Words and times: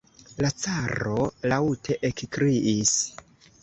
La 0.45 0.49
caro 0.63 1.27
laŭte 1.53 2.01
ekkriis. 2.13 3.01